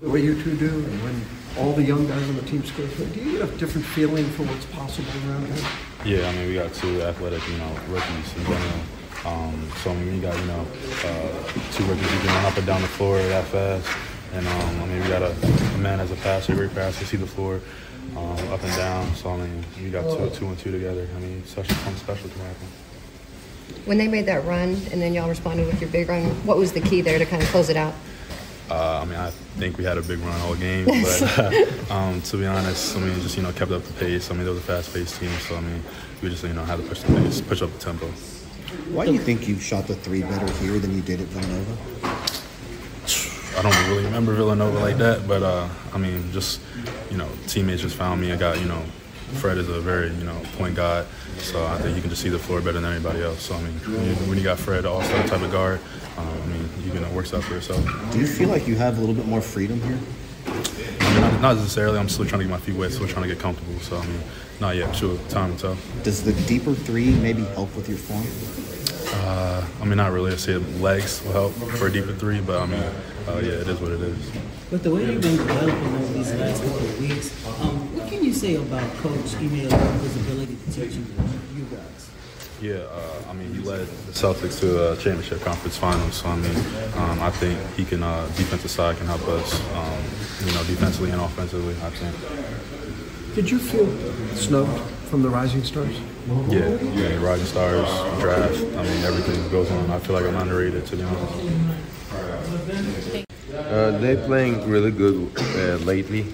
The 0.00 0.10
way 0.10 0.20
you 0.20 0.40
two 0.42 0.56
do, 0.56 0.68
and 0.68 1.02
when 1.02 1.24
all 1.58 1.72
the 1.72 1.82
young 1.82 2.06
guys 2.06 2.28
on 2.28 2.36
the 2.36 2.42
team 2.42 2.64
score, 2.64 2.86
do 2.86 3.20
you 3.20 3.38
get 3.38 3.48
a 3.48 3.56
different 3.56 3.86
feeling 3.86 4.24
for 4.30 4.42
what's 4.42 4.66
possible 4.66 5.10
around 5.28 5.46
here? 5.46 5.66
Yeah, 6.04 6.28
I 6.28 6.32
mean 6.32 6.48
we 6.48 6.54
got 6.54 6.74
two 6.74 7.02
athletic, 7.02 7.46
you 7.48 7.58
know, 7.58 7.76
rookies 7.88 8.36
in 8.36 8.44
general. 8.44 8.80
Um, 9.24 9.68
so 9.82 9.90
I 9.90 9.94
mean 9.94 10.14
we 10.14 10.20
got 10.20 10.38
you 10.38 10.46
know 10.46 10.66
uh, 11.04 11.44
two 11.72 11.84
rookies 11.84 12.10
who 12.10 12.18
can 12.20 12.34
run 12.34 12.44
up 12.44 12.56
and 12.56 12.66
down 12.66 12.82
the 12.82 12.88
floor 12.88 13.18
that 13.18 13.44
fast, 13.46 13.88
and 14.32 14.46
um, 14.46 14.82
I 14.82 14.86
mean 14.86 15.02
we 15.02 15.08
got 15.08 15.22
a, 15.22 15.34
a, 15.74 15.78
man 15.78 16.00
as 16.00 16.10
a 16.10 16.16
passer, 16.16 16.54
great 16.54 16.74
passer, 16.74 17.04
see 17.04 17.16
the 17.16 17.26
floor 17.26 17.60
um, 18.16 18.38
up 18.48 18.62
and 18.62 18.76
down. 18.76 19.14
So 19.14 19.30
I 19.30 19.36
mean 19.36 19.64
we 19.82 19.90
got 19.90 20.04
two, 20.04 20.30
two 20.30 20.46
and 20.46 20.58
two 20.58 20.72
together. 20.72 21.08
I 21.16 21.20
mean 21.20 21.44
such 21.44 21.68
something 21.68 21.96
special 21.96 22.28
to 22.28 22.38
happen 22.38 22.68
when 23.84 23.98
they 23.98 24.08
made 24.08 24.26
that 24.26 24.44
run 24.44 24.70
and 24.92 25.00
then 25.00 25.12
y'all 25.14 25.28
responded 25.28 25.66
with 25.66 25.80
your 25.80 25.90
big 25.90 26.08
run, 26.08 26.24
what 26.46 26.56
was 26.56 26.72
the 26.72 26.80
key 26.80 27.00
there 27.00 27.18
to 27.18 27.26
kind 27.26 27.42
of 27.42 27.48
close 27.48 27.68
it 27.68 27.76
out? 27.76 27.94
Uh, 28.70 29.00
I 29.02 29.04
mean, 29.04 29.16
I 29.16 29.30
think 29.30 29.76
we 29.76 29.84
had 29.84 29.98
a 29.98 30.02
big 30.02 30.18
run 30.20 30.40
all 30.40 30.54
game, 30.54 30.86
but 30.86 31.38
uh, 31.38 31.92
um, 31.92 32.22
to 32.22 32.36
be 32.38 32.46
honest, 32.46 32.96
I 32.96 33.00
mean, 33.00 33.20
just 33.20 33.36
you 33.36 33.42
know, 33.42 33.52
kept 33.52 33.70
up 33.70 33.82
the 33.82 33.92
pace. 33.94 34.30
I 34.30 34.34
mean, 34.34 34.44
there 34.44 34.54
was 34.54 34.62
a 34.62 34.66
fast-paced 34.66 35.20
team, 35.20 35.30
so 35.40 35.56
I 35.56 35.60
mean, 35.60 35.82
we 36.22 36.30
just 36.30 36.42
you 36.44 36.54
know 36.54 36.64
had 36.64 36.78
to 36.78 36.82
push 36.82 37.02
the 37.02 37.14
pace, 37.14 37.42
push 37.42 37.60
up 37.60 37.70
the 37.72 37.78
tempo. 37.78 38.06
Why 38.90 39.04
do 39.04 39.12
you 39.12 39.18
think 39.18 39.46
you 39.46 39.58
shot 39.58 39.86
the 39.86 39.94
three 39.94 40.22
better 40.22 40.50
here 40.54 40.78
than 40.78 40.94
you 40.94 41.02
did 41.02 41.20
at 41.20 41.26
Villanova? 41.28 41.76
I 43.56 43.62
don't 43.62 43.88
really 43.88 44.04
remember 44.04 44.34
Villanova 44.34 44.78
like 44.78 44.96
that, 44.96 45.28
but 45.28 45.42
uh, 45.42 45.68
I 45.92 45.98
mean, 45.98 46.32
just 46.32 46.60
you 47.10 47.18
know, 47.18 47.28
teammates 47.46 47.82
just 47.82 47.96
found 47.96 48.20
me. 48.20 48.32
I 48.32 48.36
got 48.36 48.58
you 48.58 48.66
know 48.66 48.82
Fred 49.34 49.58
is 49.58 49.68
a 49.68 49.80
very, 49.80 50.08
you 50.08 50.24
know, 50.24 50.40
point 50.56 50.74
guard, 50.74 51.06
so 51.38 51.64
I 51.64 51.78
think 51.78 51.96
you 51.96 52.00
can 52.00 52.10
just 52.10 52.22
see 52.22 52.28
the 52.28 52.38
floor 52.38 52.60
better 52.60 52.80
than 52.80 52.90
anybody 52.90 53.22
else. 53.22 53.42
So 53.42 53.54
I 53.54 53.60
mean, 53.62 53.74
when 53.74 54.04
you, 54.06 54.14
when 54.28 54.38
you 54.38 54.44
got 54.44 54.58
Fred, 54.58 54.86
all-star 54.86 55.26
type 55.26 55.42
of 55.42 55.50
guard, 55.50 55.80
um, 56.16 56.26
I 56.26 56.46
mean, 56.46 56.68
you 56.84 56.92
can 56.92 57.14
work 57.14 57.32
out 57.34 57.42
for 57.42 57.54
yourself. 57.54 57.84
Do 58.12 58.18
you 58.18 58.26
feel 58.26 58.48
like 58.48 58.66
you 58.66 58.76
have 58.76 58.96
a 58.98 59.00
little 59.00 59.14
bit 59.14 59.26
more 59.26 59.40
freedom 59.40 59.80
here? 59.82 59.98
I 60.46 61.12
mean, 61.12 61.20
not, 61.20 61.40
not 61.40 61.56
necessarily. 61.56 61.98
I'm 61.98 62.08
still 62.08 62.24
trying 62.24 62.40
to 62.40 62.46
get 62.46 62.50
my 62.50 62.58
feet 62.58 62.76
wet, 62.76 62.92
still 62.92 63.08
trying 63.08 63.28
to 63.28 63.28
get 63.28 63.40
comfortable. 63.40 63.78
So 63.80 63.98
I 63.98 64.06
mean, 64.06 64.20
not 64.60 64.76
yet. 64.76 64.94
Sure, 64.94 65.18
time 65.28 65.56
to 65.56 65.60
tell. 65.60 65.76
Does 66.02 66.22
the 66.22 66.32
deeper 66.46 66.74
three 66.74 67.14
maybe 67.16 67.44
help 67.56 67.74
with 67.76 67.88
your 67.88 67.98
form? 67.98 68.24
Uh, 69.26 69.66
I 69.80 69.84
mean, 69.84 69.96
not 69.96 70.12
really. 70.12 70.32
I 70.32 70.36
say 70.36 70.56
legs 70.56 71.22
will 71.24 71.32
help 71.32 71.52
for 71.52 71.86
a 71.86 71.92
deeper 71.92 72.12
three, 72.12 72.40
but 72.40 72.62
I 72.62 72.66
mean, 72.66 72.80
uh, 72.80 73.40
yeah, 73.42 73.60
it 73.62 73.68
is 73.68 73.80
what 73.80 73.92
it 73.92 74.00
is. 74.00 74.30
But 74.70 74.82
the 74.82 74.94
way 74.94 75.04
you've 75.04 75.22
been 75.22 75.36
developing 75.36 75.94
over 75.94 76.12
these 76.12 76.32
last 76.34 76.62
couple 76.62 76.78
of 76.78 77.00
weeks, 77.00 77.30
um, 77.46 77.58
what 77.58 77.62
can 77.62 77.70
you 77.70 77.73
say 78.34 78.56
about 78.56 78.92
Coach 78.96 79.36
Ime 79.36 79.68
Udoka's 79.68 80.16
ability 80.16 80.56
to 80.56 80.72
teach 80.72 80.96
you, 80.96 81.06
you 81.54 81.64
guys? 81.70 82.10
Yeah, 82.60 82.74
uh, 82.74 83.30
I 83.30 83.32
mean, 83.32 83.54
he 83.54 83.60
led 83.60 83.86
the 83.86 84.12
Celtics 84.12 84.58
to 84.60 84.92
a 84.92 84.96
championship 84.96 85.40
conference 85.42 85.76
finals. 85.76 86.14
So 86.16 86.28
I 86.28 86.36
mean, 86.36 86.56
um, 86.96 87.20
I 87.20 87.30
think 87.30 87.58
he 87.76 87.84
can 87.84 88.02
uh, 88.02 88.26
defensive 88.36 88.70
side 88.70 88.96
can 88.96 89.06
help 89.06 89.22
us, 89.28 89.60
um, 89.74 90.02
you 90.46 90.52
know, 90.54 90.64
defensively 90.64 91.10
and 91.10 91.20
offensively. 91.20 91.74
I 91.82 91.90
think. 91.90 93.34
Did 93.34 93.50
you 93.50 93.58
feel 93.58 93.86
snubbed 94.34 94.80
from 95.10 95.22
the 95.22 95.28
Rising 95.28 95.62
Stars? 95.62 95.96
Yeah, 96.48 96.70
yeah, 96.94 97.22
Rising 97.22 97.46
Stars 97.46 97.88
draft. 98.20 98.58
I 98.58 98.82
mean, 98.82 99.04
everything 99.04 99.48
goes 99.50 99.70
on. 99.70 99.90
I 99.90 99.98
feel 100.00 100.14
like 100.16 100.24
I'm 100.24 100.36
underrated 100.36 100.86
to 100.86 100.96
be 100.96 101.02
honest. 101.02 101.34
Uh, 103.54 103.98
they're 103.98 104.24
playing 104.26 104.68
really 104.68 104.90
good 104.90 105.30
uh, 105.38 105.76
lately, 105.84 106.26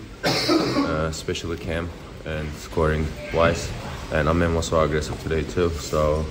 especially 1.10 1.56
Cam 1.56 1.88
and 2.24 2.50
scoring 2.54 3.06
wise. 3.34 3.70
And 4.12 4.28
Amen 4.28 4.54
was 4.54 4.68
so 4.68 4.80
aggressive 4.80 5.20
today 5.22 5.42
too, 5.42 5.70
so 5.70 6.24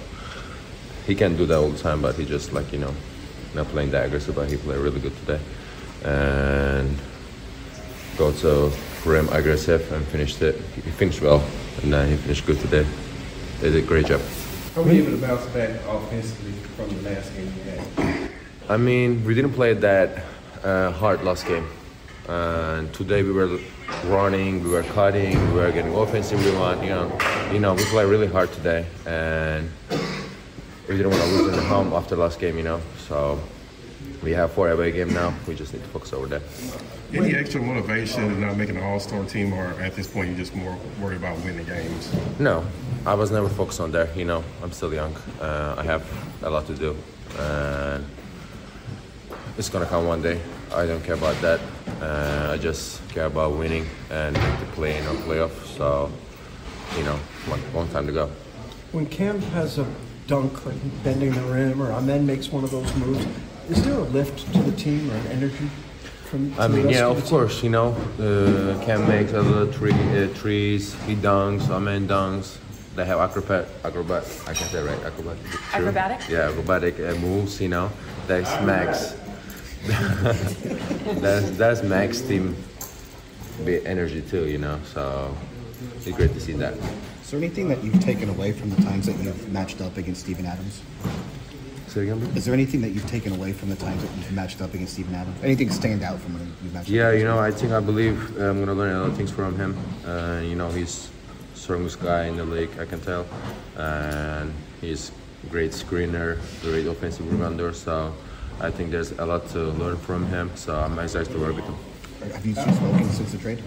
he 1.05 1.15
can 1.15 1.37
do 1.37 1.45
that 1.45 1.57
all 1.57 1.69
the 1.69 1.77
time, 1.77 2.01
but 2.01 2.15
he 2.15 2.25
just 2.25 2.53
like 2.53 2.71
you 2.73 2.79
know, 2.79 2.93
not 3.53 3.67
playing 3.67 3.91
that 3.91 4.05
aggressive, 4.05 4.35
but 4.35 4.49
he 4.49 4.57
played 4.57 4.79
really 4.79 4.99
good 4.99 5.15
today. 5.25 5.39
And 6.03 6.97
go 8.17 8.31
to 8.31 8.71
rim 9.05 9.29
aggressive 9.29 9.91
and 9.93 10.05
finished 10.07 10.41
it. 10.41 10.55
He 10.75 10.91
finished 10.91 11.21
well, 11.21 11.43
and 11.81 11.93
then 11.93 12.09
he 12.09 12.17
finished 12.17 12.45
good 12.45 12.59
today. 12.59 12.85
They 13.61 13.71
did 13.71 13.83
a 13.83 13.87
great 13.87 14.07
job. 14.07 14.21
How 14.75 14.83
were 14.83 14.91
you 14.91 15.03
able 15.03 15.11
to 15.11 15.17
bounce 15.17 15.45
back 15.47 15.71
offensively 15.87 16.51
from 16.75 16.89
the 16.89 17.09
last 17.09 17.33
game 17.35 17.51
you 17.57 17.71
had? 17.71 18.31
I 18.69 18.77
mean, 18.77 19.25
we 19.25 19.33
didn't 19.33 19.53
play 19.53 19.73
that 19.73 20.23
uh, 20.63 20.91
hard 20.91 21.23
last 21.23 21.47
game. 21.47 21.65
And 22.29 22.93
today 22.93 23.23
we 23.23 23.31
were 23.31 23.59
running, 24.05 24.63
we 24.63 24.69
were 24.69 24.83
cutting, 24.83 25.35
we 25.51 25.59
were 25.59 25.71
getting 25.71 25.93
offensive. 25.95 26.43
We 26.45 26.51
want, 26.51 26.83
you 26.83 26.89
know, 26.89 27.17
you 27.51 27.59
know, 27.59 27.73
we 27.73 27.83
play 27.85 28.05
really 28.05 28.27
hard 28.27 28.51
today, 28.53 28.85
and 29.07 29.69
we 30.87 30.97
didn't 30.97 31.09
want 31.09 31.23
to 31.23 31.29
lose 31.29 31.47
in 31.49 31.55
the 31.55 31.63
home 31.63 31.91
after 31.93 32.15
last 32.15 32.39
game, 32.39 32.55
you 32.57 32.63
know. 32.63 32.81
So 33.07 33.39
we 34.21 34.31
have 34.31 34.51
four 34.51 34.69
away 34.69 34.91
game 34.91 35.11
now. 35.11 35.33
We 35.47 35.55
just 35.55 35.73
need 35.73 35.81
to 35.81 35.89
focus 35.89 36.13
over 36.13 36.27
there. 36.27 36.41
Any 37.11 37.33
extra 37.33 37.59
motivation 37.59 38.25
in 38.25 38.41
not 38.41 38.55
making 38.57 38.77
an 38.77 38.83
All-Star 38.83 39.25
team, 39.25 39.51
or 39.51 39.65
at 39.81 39.95
this 39.95 40.07
point, 40.07 40.29
you 40.29 40.35
just 40.35 40.53
more 40.53 40.77
worried 41.01 41.17
about 41.17 41.43
winning 41.43 41.65
games? 41.65 42.13
No, 42.37 42.63
I 43.07 43.15
was 43.15 43.31
never 43.31 43.49
focused 43.49 43.79
on 43.79 43.91
that. 43.93 44.15
You 44.15 44.25
know, 44.25 44.43
I'm 44.61 44.71
still 44.71 44.93
young. 44.93 45.15
Uh, 45.41 45.73
I 45.79 45.83
have 45.83 46.05
a 46.43 46.49
lot 46.51 46.67
to 46.67 46.75
do, 46.75 46.95
and 47.39 48.05
it's 49.57 49.69
gonna 49.69 49.87
come 49.87 50.05
one 50.05 50.21
day. 50.21 50.39
I 50.71 50.85
don't 50.85 51.03
care 51.03 51.15
about 51.15 51.41
that. 51.41 51.59
Uh, 52.01 52.51
I 52.53 52.57
just 52.57 53.07
care 53.09 53.25
about 53.25 53.57
winning 53.57 53.85
and 54.09 54.35
to 54.35 54.65
play 54.73 54.97
in 54.97 55.05
a 55.05 55.11
playoff. 55.25 55.51
So, 55.77 56.11
you 56.97 57.03
know, 57.03 57.15
one, 57.47 57.59
one 57.73 57.89
time 57.89 58.07
to 58.07 58.13
go. 58.13 58.29
When 58.91 59.05
Cam 59.05 59.41
has 59.53 59.77
a 59.77 59.85
dunk, 60.27 60.65
like 60.65 61.03
bending 61.03 61.31
the 61.31 61.41
rim, 61.41 61.81
or 61.81 61.91
Amen 61.91 62.25
makes 62.25 62.51
one 62.51 62.63
of 62.63 62.71
those 62.71 62.93
moves, 62.95 63.25
is 63.69 63.83
there 63.83 63.95
a 63.95 64.03
lift 64.03 64.51
to 64.53 64.61
the 64.63 64.71
team 64.71 65.11
or 65.11 65.15
an 65.15 65.27
energy 65.27 65.69
from? 66.25 66.53
I 66.59 66.67
to 66.67 66.73
the 66.73 66.77
mean, 66.77 66.89
yeah, 66.89 67.05
of 67.05 67.17
of 67.17 67.25
course, 67.25 67.61
you 67.63 67.69
know, 67.69 67.93
uh, 68.17 68.83
Cam 68.85 69.07
makes 69.07 69.33
a 69.33 69.41
little 69.41 69.71
tree, 69.71 69.91
uh, 69.91 70.33
trees, 70.35 70.95
he 71.05 71.15
dunks, 71.15 71.69
Amen 71.69 72.07
dunks. 72.07 72.57
They 72.95 73.05
have 73.05 73.19
acrobat, 73.19 73.67
acrobat, 73.83 74.23
I 74.47 74.53
can 74.53 74.67
say 74.67 74.81
right, 74.81 74.99
acrobat. 75.05 75.37
true. 75.45 75.59
Acrobatic? 75.73 76.29
Yeah, 76.29 76.49
acrobatic 76.49 76.99
uh, 76.99 77.15
moves, 77.15 77.61
you 77.61 77.69
know. 77.69 77.91
That's 78.27 78.49
Max. 78.65 79.15
that's, 81.21 81.49
that's 81.51 81.83
Max 81.83 82.21
team 82.21 82.55
bit 83.65 83.85
energy 83.85 84.21
too, 84.21 84.47
you 84.47 84.57
know. 84.57 84.79
So 84.93 85.35
it's 85.97 86.15
great 86.15 86.33
to 86.33 86.39
see 86.39 86.53
that. 86.53 86.73
Is 87.21 87.31
there 87.31 87.39
anything 87.39 87.67
that 87.69 87.83
you've 87.83 87.99
taken 88.01 88.29
away 88.29 88.51
from 88.51 88.69
the 88.69 88.81
times 88.81 89.05
that 89.05 89.17
you've 89.23 89.51
matched 89.51 89.81
up 89.81 89.97
against 89.97 90.21
Steven 90.21 90.45
Adams? 90.45 90.81
Say 91.87 92.03
again? 92.03 92.21
Is 92.35 92.45
there 92.45 92.53
anything 92.53 92.81
that 92.81 92.89
you've 92.89 93.07
taken 93.07 93.33
away 93.33 93.53
from 93.53 93.69
the 93.69 93.75
times 93.75 94.01
that 94.03 94.15
you've 94.15 94.31
matched 94.31 94.61
up 94.61 94.73
against 94.73 94.93
Steven 94.93 95.15
Adams? 95.15 95.43
Anything 95.43 95.69
stand 95.69 96.03
out 96.03 96.19
from 96.19 96.33
when 96.33 96.53
you've 96.63 96.73
matched 96.73 96.89
Yeah, 96.89 97.11
you 97.11 97.23
know, 97.23 97.39
I 97.39 97.51
think 97.51 97.71
I 97.71 97.79
believe 97.79 98.37
uh, 98.39 98.45
I'm 98.45 98.59
gonna 98.59 98.73
learn 98.73 98.95
a 98.95 98.99
lot 99.01 99.09
of 99.09 99.17
things 99.17 99.31
from 99.31 99.57
him. 99.57 99.77
Uh, 100.05 100.41
you 100.43 100.55
know, 100.55 100.69
he's 100.69 101.09
strongest 101.55 101.99
guy 102.01 102.25
in 102.25 102.37
the 102.37 102.43
league, 102.43 102.69
I 102.79 102.85
can 102.85 103.01
tell, 103.01 103.25
and 103.77 104.53
he's 104.81 105.11
great 105.49 105.71
screener, 105.71 106.39
great 106.61 106.85
offensive 106.85 107.25
rebounder. 107.25 107.73
So 107.73 108.13
I 108.61 108.69
think 108.71 108.91
there's 108.91 109.11
a 109.13 109.25
lot 109.25 109.47
to 109.49 109.59
learn 109.59 109.97
from 109.97 110.25
him. 110.27 110.51
So 110.55 110.75
I'm 110.77 110.99
excited 110.99 111.31
to 111.31 111.39
work 111.39 111.55
with 111.55 111.65
him. 111.65 111.75
Have 112.33 112.45
you 112.45 112.53
two 112.53 112.61
spoken 112.61 113.09
since 113.09 113.31
the 113.31 113.37
trade? 113.37 113.63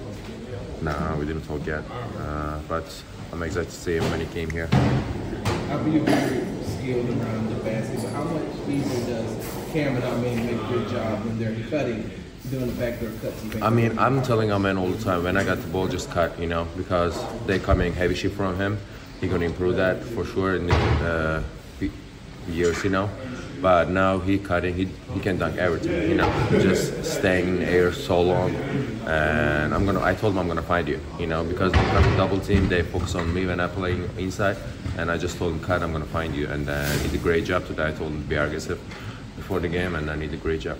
Nah, 0.82 1.16
we 1.16 1.24
didn't 1.24 1.42
talk 1.42 1.64
yet, 1.64 1.82
uh, 2.18 2.58
but 2.68 2.84
I'm 3.32 3.42
excited 3.42 3.70
to 3.70 3.74
see 3.74 3.96
him 3.96 4.10
when 4.10 4.20
he 4.20 4.26
came 4.26 4.50
here. 4.50 4.68
I 4.72 5.76
believe 5.78 5.94
you're 5.94 6.04
very 6.04 6.44
skilled 6.64 7.08
around 7.08 7.48
the 7.48 7.64
basket, 7.64 8.02
but 8.02 8.12
how 8.12 8.24
much 8.24 8.68
easier 8.68 9.06
does 9.06 9.72
Cameron 9.72 10.02
and 10.02 10.26
Amen 10.26 10.46
make 10.46 10.56
a 10.56 10.68
good 10.68 10.88
job 10.88 11.24
when 11.24 11.38
they're 11.38 11.56
cutting, 11.70 12.10
doing 12.50 12.66
the 12.66 12.72
backdoor 12.72 13.10
cuts? 13.22 13.62
I 13.62 13.70
mean, 13.70 13.98
I'm 13.98 14.22
telling 14.22 14.52
Amen 14.52 14.76
all 14.76 14.88
the 14.88 15.02
time 15.02 15.22
when 15.22 15.36
I 15.38 15.44
got 15.44 15.58
the 15.62 15.68
ball, 15.68 15.88
just 15.88 16.10
cut, 16.10 16.38
you 16.38 16.48
know, 16.48 16.66
because 16.76 17.18
they 17.46 17.58
coming 17.58 17.94
heavy 17.94 18.14
shit 18.14 18.32
from 18.32 18.56
him. 18.56 18.76
He 19.20 19.28
gonna 19.28 19.46
improve 19.46 19.76
that 19.76 20.02
for 20.02 20.24
sure 20.26 20.56
in 20.56 20.66
the 20.66 20.74
uh, 20.74 21.42
years, 22.48 22.82
you 22.84 22.90
know. 22.90 23.08
But 23.62 23.90
now 23.90 24.18
he 24.18 24.40
cutting, 24.40 24.74
he, 24.74 24.88
he 25.14 25.20
can 25.20 25.38
dunk 25.38 25.56
everything, 25.56 26.10
you 26.10 26.16
know, 26.16 26.28
just 26.50 27.04
staying 27.04 27.46
in 27.46 27.56
the 27.60 27.66
air 27.66 27.92
so 27.92 28.20
long. 28.20 28.52
And 29.06 29.72
I'm 29.72 29.86
gonna, 29.86 30.02
I 30.02 30.16
told 30.16 30.32
him 30.32 30.40
I'm 30.40 30.48
gonna 30.48 30.62
find 30.62 30.88
you, 30.88 30.98
you 31.16 31.28
know, 31.28 31.44
because 31.44 31.70
they 31.70 31.78
come 31.78 32.16
double 32.16 32.40
team, 32.40 32.68
they 32.68 32.82
focus 32.82 33.14
on 33.14 33.32
me 33.32 33.46
when 33.46 33.60
I 33.60 33.68
play 33.68 33.92
inside. 34.18 34.56
And 34.98 35.12
I 35.12 35.16
just 35.16 35.38
told 35.38 35.52
him, 35.52 35.60
cut, 35.60 35.80
I'm 35.80 35.92
gonna 35.92 36.04
find 36.06 36.34
you. 36.34 36.48
And 36.48 36.68
uh, 36.68 36.90
he 36.98 37.08
did 37.10 37.20
a 37.20 37.22
great 37.22 37.44
job 37.44 37.64
today. 37.64 37.86
I 37.86 37.92
told 37.92 38.10
him 38.10 38.22
to 38.24 38.28
be 38.28 38.34
aggressive 38.34 38.80
before 39.36 39.60
the 39.60 39.68
game, 39.68 39.94
and 39.94 40.10
I 40.10 40.16
did 40.16 40.34
a 40.34 40.36
great 40.38 40.60
job. 40.60 40.78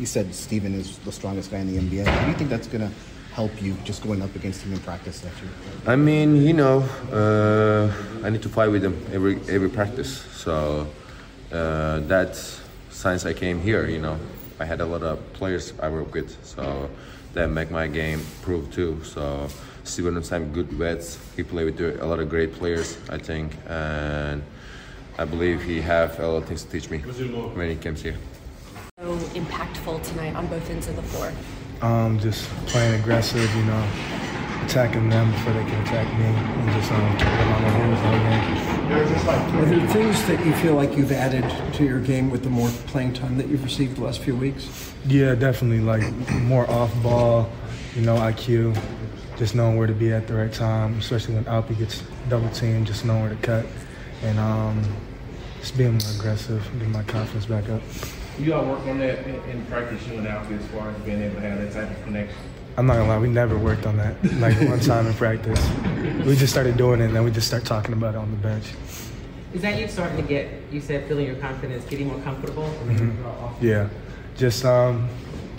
You 0.00 0.06
said 0.06 0.34
Steven 0.34 0.74
is 0.74 0.98
the 0.98 1.12
strongest 1.12 1.52
guy 1.52 1.58
in 1.58 1.72
the 1.72 1.80
NBA. 1.80 2.04
Do 2.04 2.28
you 2.30 2.34
think 2.34 2.50
that's 2.50 2.66
going 2.66 2.80
to 2.80 2.90
help 3.32 3.62
you 3.62 3.74
just 3.84 4.02
going 4.02 4.22
up 4.22 4.34
against 4.34 4.62
him 4.62 4.72
in 4.72 4.80
practice 4.80 5.22
next 5.22 5.40
year? 5.40 5.50
I 5.86 5.94
mean, 5.94 6.42
you 6.42 6.52
know, 6.52 6.80
uh, 7.12 7.92
I 8.26 8.30
need 8.30 8.42
to 8.42 8.48
fight 8.48 8.68
with 8.68 8.84
him 8.84 9.00
every 9.12 9.38
every 9.48 9.68
practice. 9.68 10.22
So 10.34 10.88
uh, 11.54 12.00
that's 12.00 12.60
since 12.90 13.24
I 13.24 13.32
came 13.32 13.60
here, 13.60 13.88
you 13.88 14.00
know, 14.00 14.18
I 14.58 14.64
had 14.64 14.80
a 14.80 14.86
lot 14.86 15.02
of 15.02 15.32
players 15.32 15.72
I 15.80 15.88
work 15.88 16.12
with, 16.14 16.36
so 16.44 16.90
that 17.34 17.48
make 17.48 17.70
my 17.70 17.86
game 17.86 18.20
prove 18.42 18.72
too. 18.72 19.02
So 19.04 19.48
Steven 19.84 20.22
Sam 20.22 20.52
good 20.52 20.68
vets. 20.68 21.18
He 21.36 21.42
play 21.42 21.64
with 21.64 21.80
a 21.80 22.06
lot 22.06 22.18
of 22.18 22.28
great 22.28 22.54
players, 22.54 22.98
I 23.08 23.18
think, 23.18 23.56
and 23.68 24.42
I 25.18 25.24
believe 25.24 25.62
he 25.62 25.80
have 25.80 26.18
a 26.18 26.26
lot 26.26 26.38
of 26.38 26.44
things 26.46 26.64
to 26.64 26.70
teach 26.70 26.90
me 26.90 26.98
when 26.98 27.68
he 27.68 27.76
comes 27.76 28.02
here. 28.02 28.16
So 28.98 29.16
impactful 29.34 30.02
tonight 30.02 30.34
on 30.34 30.46
both 30.46 30.68
ends 30.70 30.88
of 30.88 30.96
the 30.96 31.02
floor. 31.02 31.32
Um, 31.82 32.18
just 32.18 32.48
playing 32.66 33.00
aggressive, 33.00 33.54
you 33.54 33.64
know, 33.64 33.86
attacking 34.64 35.08
them 35.08 35.30
before 35.32 35.52
they 35.52 35.64
can 35.64 35.82
attack 35.82 36.06
me, 36.18 36.24
and 36.24 36.70
just 36.72 36.90
um, 36.90 37.16
getting 37.18 37.52
on 37.52 37.62
their 37.62 37.86
heels 37.86 38.00
all 38.04 38.12
game. 38.12 38.64
Are 39.60 39.64
there 39.64 39.88
things 39.88 40.26
that 40.26 40.44
you 40.44 40.52
feel 40.54 40.74
like 40.74 40.96
you've 40.96 41.12
added 41.12 41.44
to 41.74 41.84
your 41.84 42.00
game 42.00 42.30
with 42.30 42.42
the 42.42 42.50
more 42.50 42.68
playing 42.86 43.12
time 43.12 43.36
that 43.38 43.48
you've 43.48 43.64
received 43.64 43.96
the 43.96 44.04
last 44.04 44.20
few 44.20 44.34
weeks? 44.34 44.92
Yeah, 45.06 45.34
definitely. 45.34 45.80
Like 45.80 46.02
more 46.32 46.68
off 46.70 46.94
ball, 47.02 47.50
you 47.94 48.02
know, 48.02 48.16
IQ, 48.16 48.78
just 49.36 49.54
knowing 49.54 49.76
where 49.76 49.86
to 49.86 49.92
be 49.94 50.12
at 50.12 50.26
the 50.26 50.34
right 50.34 50.52
time, 50.52 50.98
especially 50.98 51.34
when 51.34 51.44
Alpi 51.44 51.78
gets 51.78 52.02
double 52.28 52.48
teamed, 52.50 52.86
just 52.86 53.04
knowing 53.04 53.22
where 53.22 53.30
to 53.30 53.36
cut, 53.36 53.66
and 54.22 54.38
um, 54.38 54.82
just 55.60 55.76
being 55.76 55.92
more 55.92 56.12
aggressive, 56.16 56.68
getting 56.74 56.92
my 56.92 57.02
confidence 57.04 57.46
back 57.46 57.68
up. 57.68 57.82
You 58.38 58.54
all 58.54 58.66
work 58.66 58.80
on 58.80 58.98
that 58.98 59.26
in, 59.26 59.36
in 59.50 59.64
practice, 59.66 60.06
you 60.08 60.14
and 60.14 60.26
Alpi, 60.26 60.58
as 60.58 60.66
far 60.70 60.90
as 60.90 60.96
being 61.02 61.22
able 61.22 61.36
to 61.36 61.40
have 61.40 61.58
that 61.58 61.72
type 61.72 61.96
of 61.96 62.04
connection. 62.04 62.38
I'm 62.76 62.86
not 62.86 62.94
gonna 62.96 63.08
lie, 63.08 63.18
we 63.18 63.28
never 63.28 63.56
worked 63.56 63.86
on 63.86 63.96
that. 63.98 64.16
Like 64.40 64.60
one 64.68 64.80
time 64.80 65.06
in 65.06 65.14
practice, 65.14 65.60
we 66.26 66.34
just 66.36 66.52
started 66.52 66.76
doing 66.76 67.00
it, 67.00 67.04
and 67.04 67.16
then 67.16 67.24
we 67.24 67.30
just 67.30 67.46
start 67.46 67.64
talking 67.64 67.92
about 67.92 68.14
it 68.14 68.18
on 68.18 68.30
the 68.30 68.36
bench. 68.36 68.66
Is 69.52 69.62
that 69.62 69.78
you 69.78 69.86
starting 69.86 70.16
to 70.16 70.22
get, 70.24 70.48
you 70.72 70.80
said 70.80 71.06
feeling 71.06 71.26
your 71.26 71.36
confidence, 71.36 71.84
getting 71.84 72.08
more 72.08 72.18
comfortable? 72.22 72.68
Yeah, 73.60 73.88
just 74.36 74.64
um, 74.64 75.08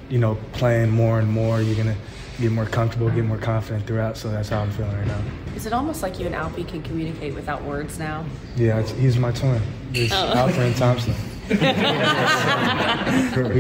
you 0.10 0.20
know, 0.20 0.36
playing 0.54 0.90
more 0.92 1.20
and 1.20 1.30
more. 1.32 1.62
You're 1.62 1.78
gonna 1.78 1.96
get 2.42 2.52
more 2.52 2.66
comfortable, 2.66 3.10
get 3.10 3.24
more 3.24 3.38
confident 3.38 3.88
throughout. 3.88 4.18
So 4.18 4.30
that's 4.30 4.50
how 4.50 4.60
I'm 4.62 4.72
feeling 4.72 4.92
right 4.98 5.08
now. 5.08 5.22
Is 5.56 5.66
it 5.66 5.72
almost 5.72 6.04
like 6.04 6.20
you 6.20 6.26
and 6.26 6.36
Alpi 6.36 6.68
can 6.68 6.82
communicate 6.82 7.34
without 7.34 7.64
words 7.64 7.98
now? 7.98 8.26
Yeah, 8.58 8.80
it's, 8.80 8.92
he's 8.92 9.18
my 9.18 9.32
twin. 9.32 9.62
It's 9.94 10.14
Oh. 10.14 10.34
Alfred 10.34 10.76
Thompson. 10.76 11.14
We 11.50 11.56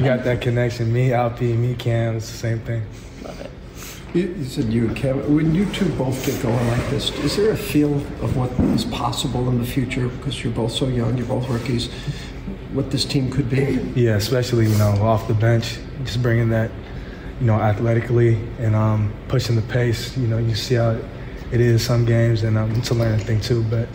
got 0.01 0.23
that 0.23 0.39
connection. 0.41 0.91
Me, 0.91 1.09
Alpi, 1.09 1.55
me, 1.55 1.75
Cam. 1.75 2.15
It's 2.15 2.31
the 2.31 2.37
same 2.37 2.59
thing. 2.61 2.83
Love 3.21 3.47
You, 4.13 4.33
you 4.37 4.43
said 4.45 4.65
you 4.73 4.87
and 4.87 4.97
Kevin, 4.97 5.35
when 5.35 5.53
you 5.53 5.65
two 5.71 5.89
both 5.89 6.25
get 6.25 6.41
going 6.41 6.67
like 6.69 6.89
this, 6.89 7.11
is 7.19 7.37
there 7.37 7.51
a 7.51 7.57
feel 7.57 7.93
of 8.23 8.35
what 8.35 8.49
is 8.75 8.85
possible 8.85 9.47
in 9.49 9.59
the 9.59 9.65
future? 9.65 10.07
Because 10.07 10.43
you're 10.43 10.53
both 10.53 10.71
so 10.71 10.87
young, 10.87 11.15
you're 11.17 11.27
both 11.27 11.47
rookies, 11.47 11.89
what 12.73 12.89
this 12.91 13.05
team 13.05 13.29
could 13.31 13.49
be? 13.49 13.79
Yeah, 13.95 14.15
especially 14.15 14.67
you 14.67 14.77
know 14.77 14.91
off 15.01 15.27
the 15.27 15.33
bench, 15.33 15.77
just 16.03 16.21
bringing 16.21 16.49
that, 16.49 16.71
you 17.39 17.45
know, 17.45 17.55
athletically 17.55 18.35
and 18.59 18.75
um, 18.75 19.13
pushing 19.27 19.55
the 19.55 19.61
pace. 19.61 20.17
You 20.17 20.27
know, 20.27 20.37
you 20.39 20.55
see 20.55 20.75
how 20.75 20.97
it 21.51 21.61
is 21.61 21.85
some 21.85 22.05
games, 22.05 22.43
and 22.43 22.57
um, 22.57 22.71
it's 22.71 22.89
a 22.89 22.95
learning 22.95 23.25
thing 23.25 23.41
too. 23.41 23.63
But 23.63 23.87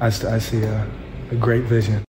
I, 0.00 0.06
I 0.06 0.38
see 0.38 0.62
a, 0.62 0.90
a 1.30 1.36
great 1.36 1.64
vision. 1.64 2.02